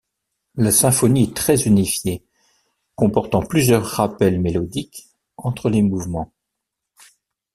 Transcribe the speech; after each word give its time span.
La 0.55 0.71
symphonie 0.71 1.25
est 1.25 1.35
très 1.35 1.61
unifiée, 1.67 2.25
comportant 2.95 3.43
plusieurs 3.43 3.85
rappels 3.85 4.41
mélodiques 4.41 5.09
entre 5.37 5.69
les 5.69 5.83
mouvements. 5.83 6.33